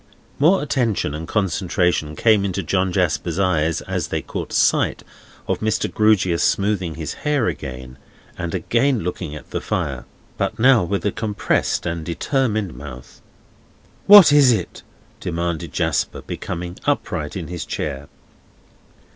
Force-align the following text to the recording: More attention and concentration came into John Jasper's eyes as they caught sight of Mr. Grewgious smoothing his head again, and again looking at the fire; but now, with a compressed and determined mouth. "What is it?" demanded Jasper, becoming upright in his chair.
More 0.39 0.63
attention 0.63 1.13
and 1.13 1.27
concentration 1.27 2.15
came 2.15 2.43
into 2.43 2.63
John 2.63 2.91
Jasper's 2.91 3.37
eyes 3.37 3.81
as 3.81 4.07
they 4.07 4.23
caught 4.23 4.51
sight 4.51 5.03
of 5.47 5.59
Mr. 5.59 5.93
Grewgious 5.93 6.43
smoothing 6.43 6.95
his 6.95 7.13
head 7.21 7.43
again, 7.43 7.99
and 8.35 8.55
again 8.55 9.01
looking 9.01 9.35
at 9.35 9.51
the 9.51 9.61
fire; 9.61 10.05
but 10.39 10.57
now, 10.57 10.83
with 10.83 11.05
a 11.05 11.11
compressed 11.11 11.85
and 11.85 12.03
determined 12.03 12.73
mouth. 12.73 13.21
"What 14.07 14.31
is 14.33 14.51
it?" 14.51 14.81
demanded 15.19 15.71
Jasper, 15.71 16.23
becoming 16.25 16.79
upright 16.87 17.35
in 17.35 17.45
his 17.47 17.63
chair. 17.63 18.07